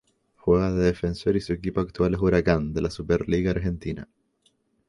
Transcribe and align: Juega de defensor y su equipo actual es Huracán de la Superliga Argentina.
Juega 0.35 0.71
de 0.73 0.83
defensor 0.85 1.35
y 1.35 1.41
su 1.41 1.53
equipo 1.53 1.79
actual 1.79 2.15
es 2.15 2.19
Huracán 2.19 2.73
de 2.73 2.81
la 2.81 2.89
Superliga 2.89 3.51
Argentina. 3.51 4.09